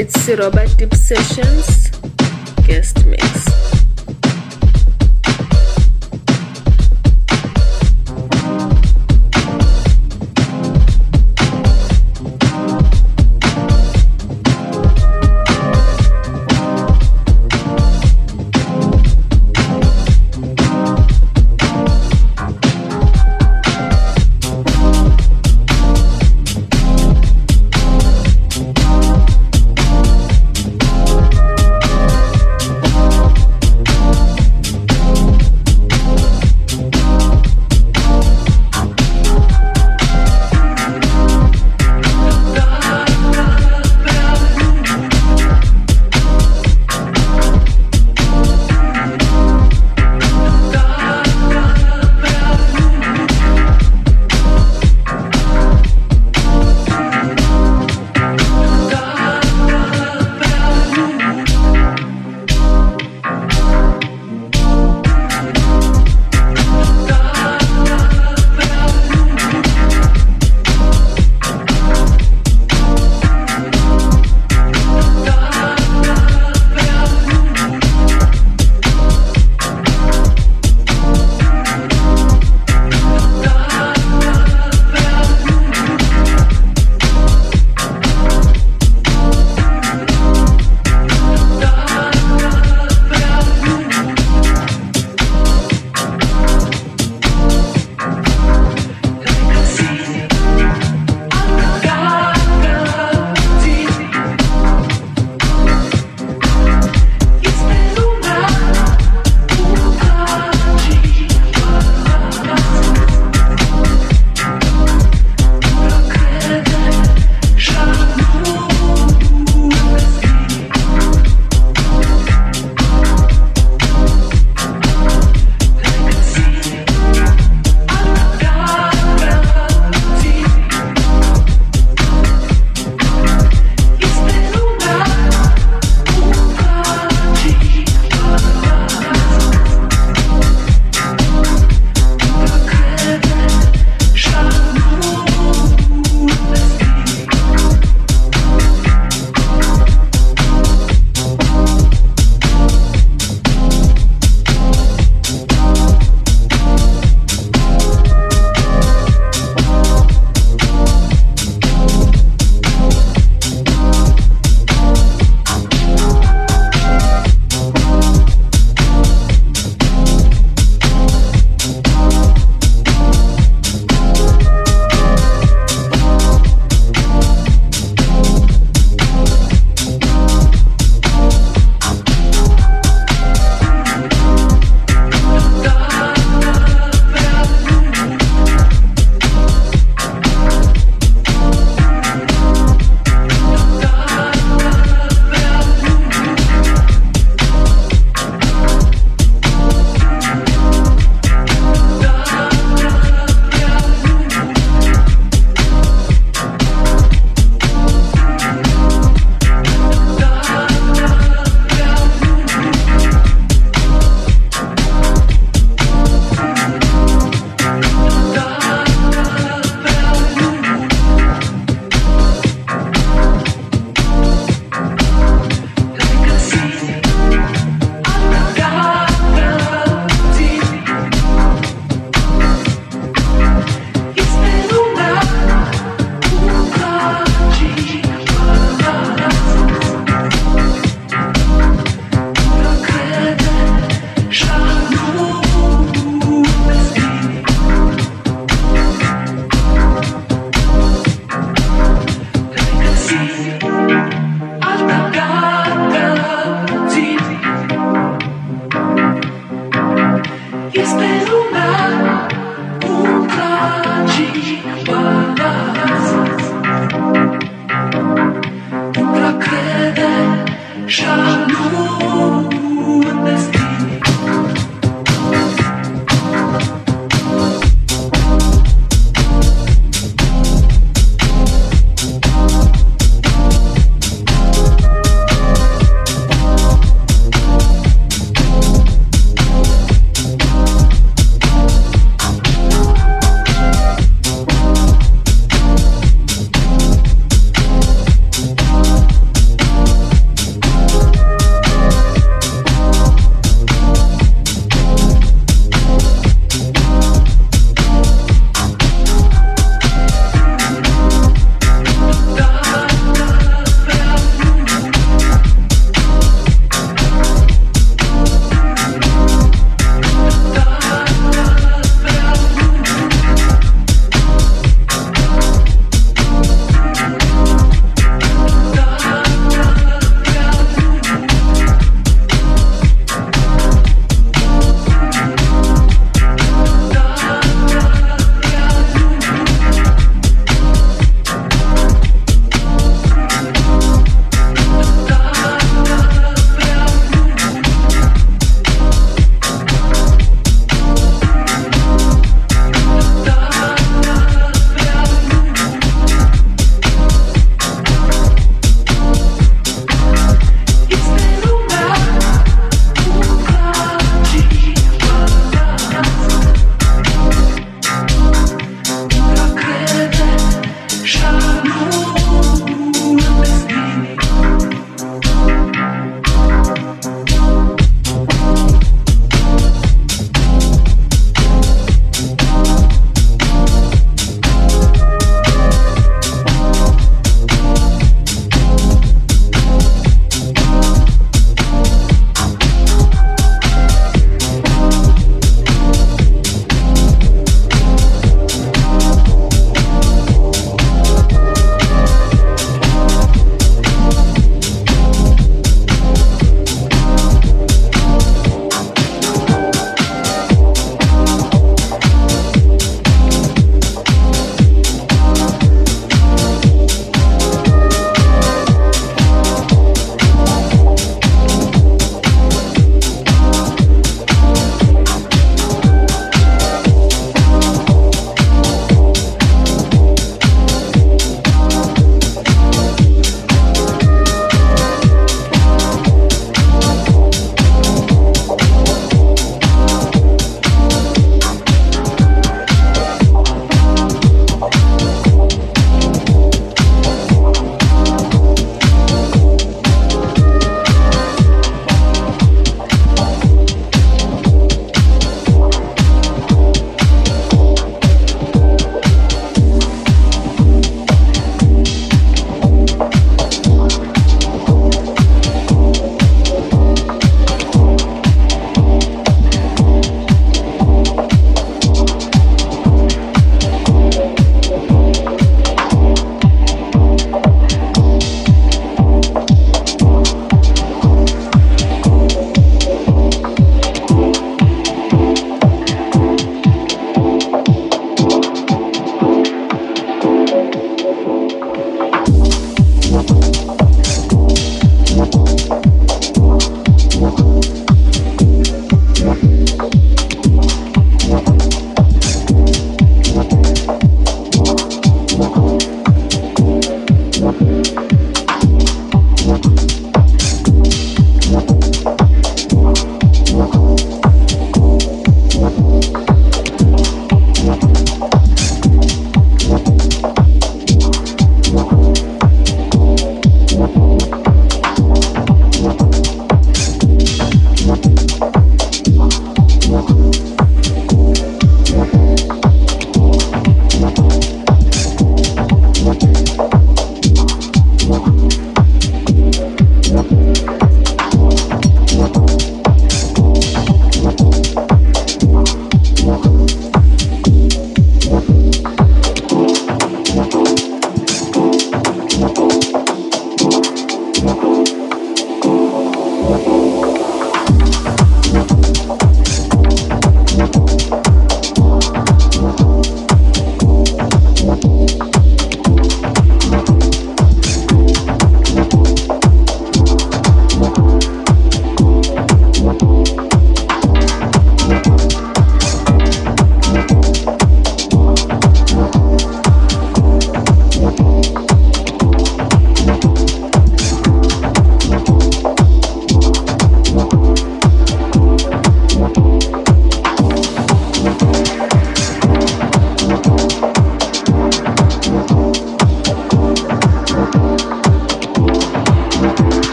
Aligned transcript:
It's 0.00 0.28
Robert 0.28 0.76
Deep 0.76 0.94
Sessions 0.94 1.90
guest 2.64 3.04
mix. 3.04 3.57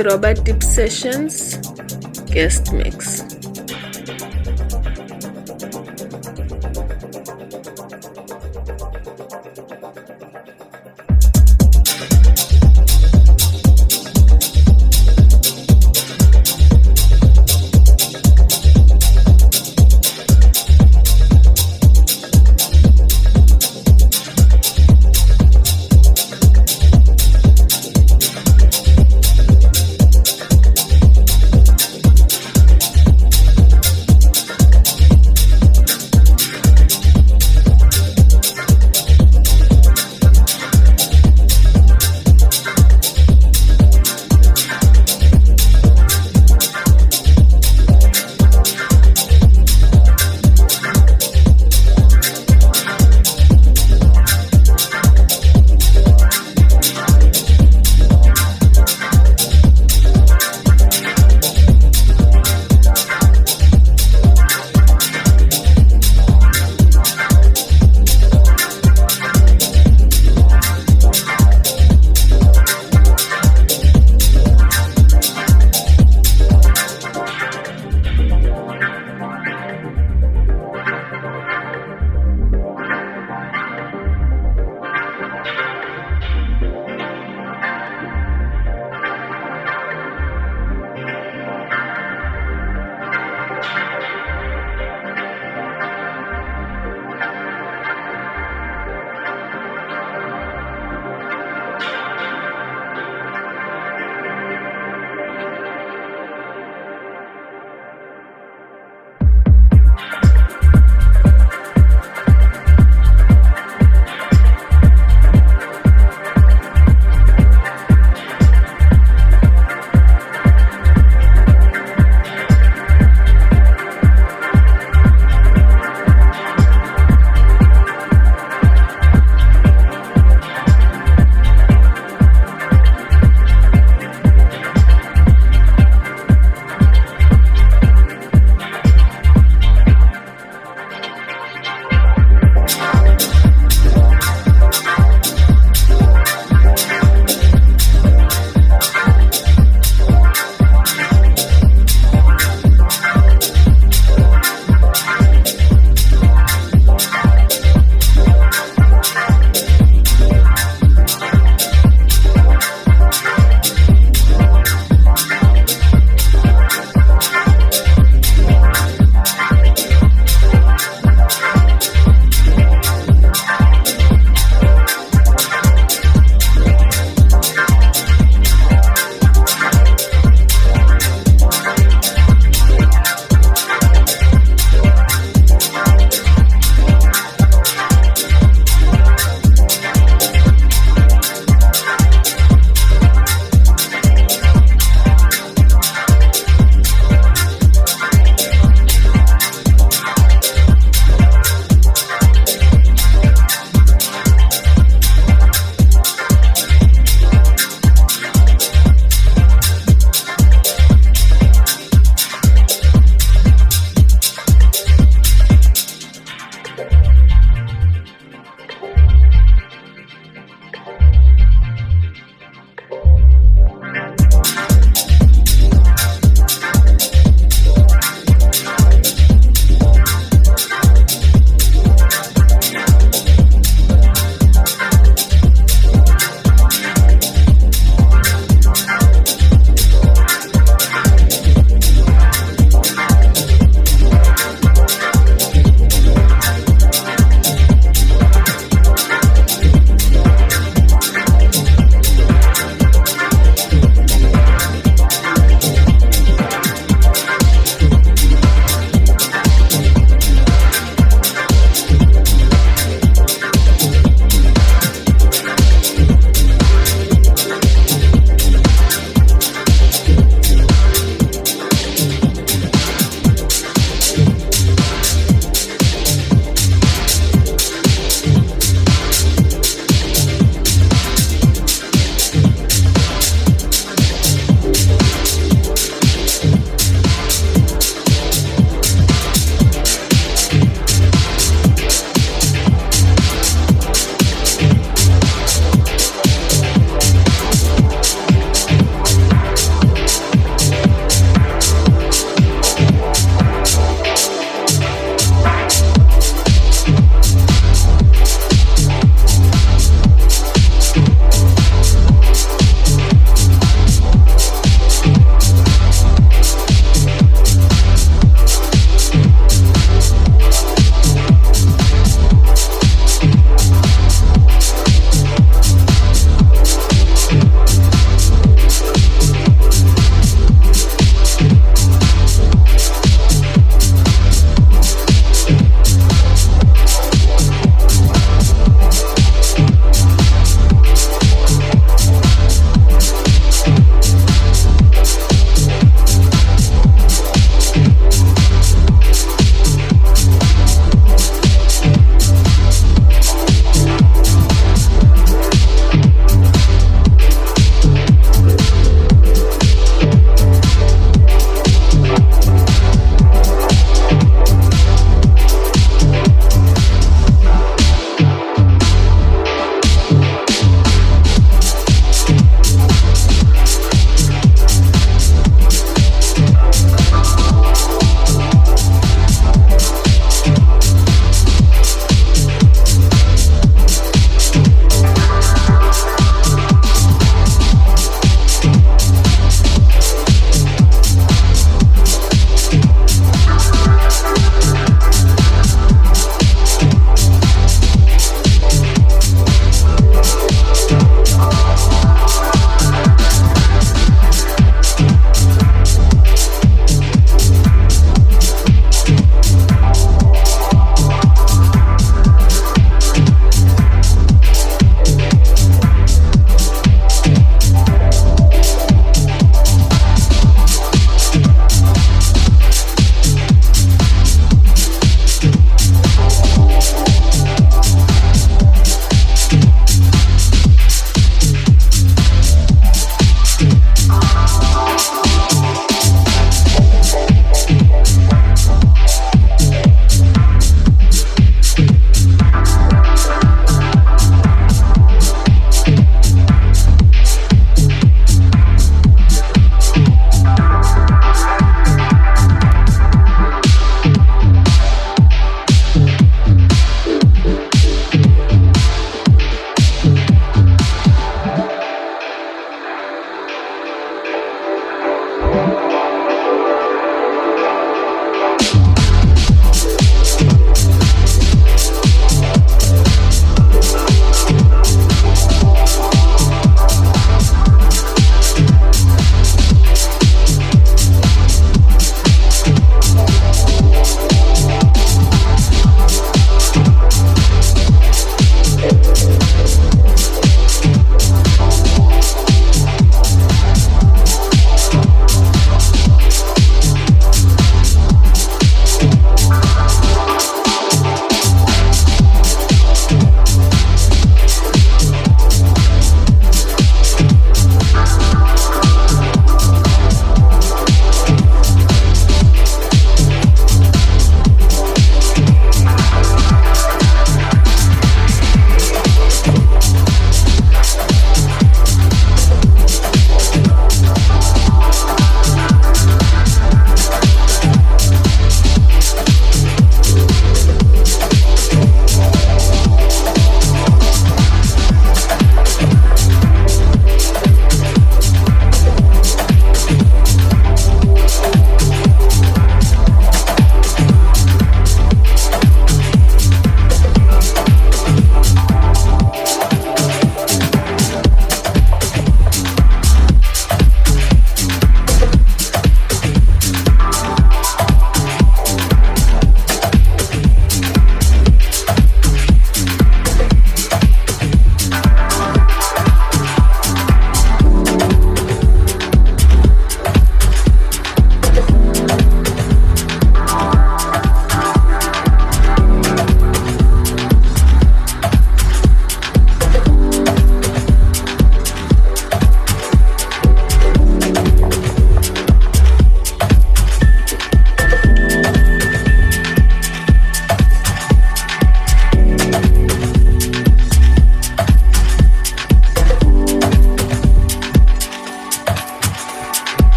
Robert 0.00 0.44
Tip 0.44 0.62
Sessions 0.62 1.58
guest 2.32 2.72
mix. 2.72 3.11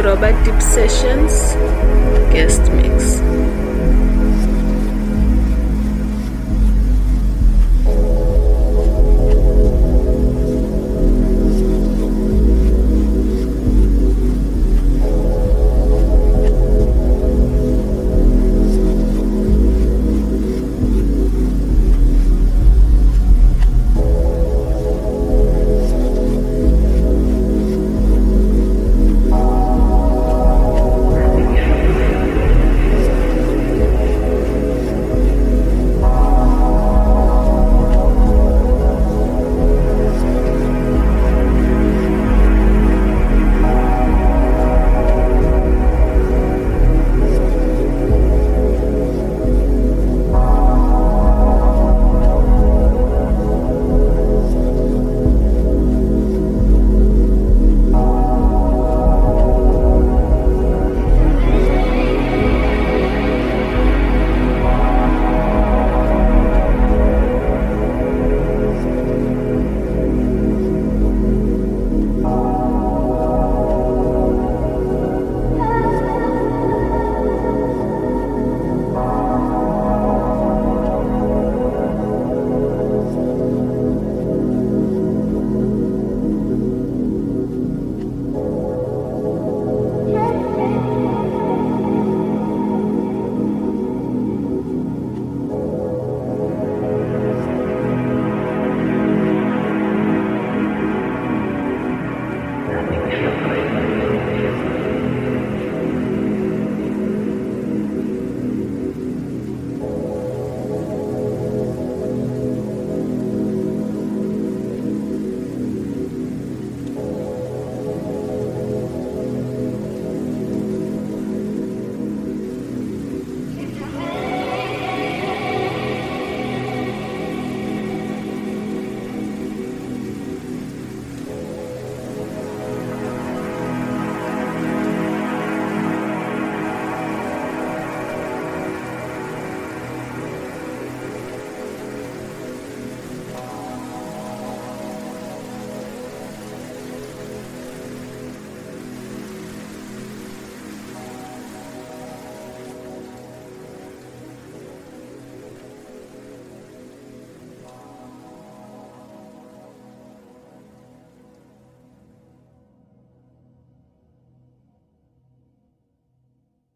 Robert 0.00 0.42
Deep 0.44 0.62
Sessions. 0.62 1.41